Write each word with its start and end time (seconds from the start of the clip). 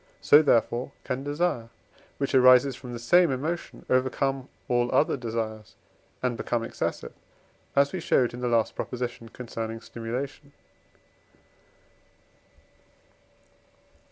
so, 0.19 0.41
therefore, 0.41 0.91
can 1.03 1.23
desire, 1.23 1.69
which 2.17 2.33
arises 2.33 2.75
from 2.75 2.91
the 2.91 2.97
same 2.97 3.29
emotion, 3.29 3.85
overcome 3.87 4.49
all 4.67 4.91
other 4.91 5.15
desires, 5.15 5.75
and 6.23 6.37
become 6.37 6.63
excessive, 6.63 7.13
as 7.75 7.93
we 7.93 7.99
showed 7.99 8.33
in 8.33 8.39
the 8.39 8.47
last 8.47 8.73
proposition 8.75 9.29
concerning 9.29 9.79
stimulation. 9.79 10.53